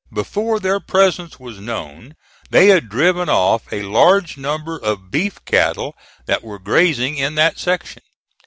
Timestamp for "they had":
2.49-2.89